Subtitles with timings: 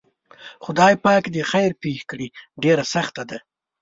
[0.63, 2.27] خدای پاک دې خیر پېښ کړي
[2.63, 3.37] ډېره سخته ده.